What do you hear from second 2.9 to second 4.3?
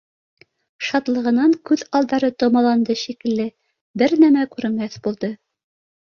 шикелле, бер